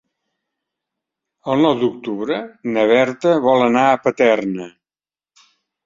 [1.51, 2.41] El nou d'octubre
[2.73, 4.71] na Berta vol anar a Paterna.